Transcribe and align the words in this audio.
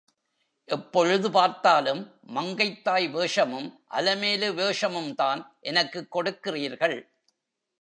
எப்பொழுது 0.65 1.31
பார்த்தாலும், 1.31 2.19
மங்கைத்தாய் 2.27 3.11
வேஷமும், 3.11 3.83
அலமேலு 3.91 4.53
வேஷமும்தான் 4.53 5.45
எனக்குக் 5.59 6.15
கொடுக்கிறீர்கள்? 6.15 7.07